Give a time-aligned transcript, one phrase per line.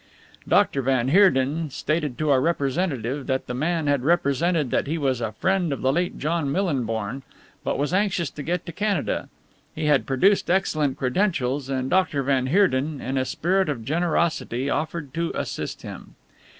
[0.47, 0.81] "Dr.
[0.81, 5.31] van Heerden stated to our representative that the man had represented that he was a
[5.33, 7.21] friend of the late John Millinborn,
[7.63, 9.29] but was anxious to get to Canada.
[9.75, 12.23] He had produced excellent credentials, and Dr.
[12.23, 16.15] van Heerden, in a spirit of generosity, offered to assist him.